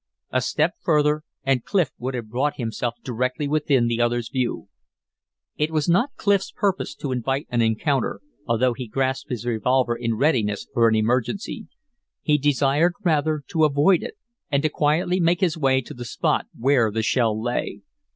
[0.31, 4.67] A step further and Clif would have brought himself directly within the other's view.
[5.57, 10.15] It was not Clif's purpose to invite an encounter, although he grasped his revolver in
[10.17, 11.67] readiness for an emergency.
[12.23, 14.15] He desired, rather, to avoid it,
[14.49, 17.81] and to quietly make his way to the spot where the shell lay.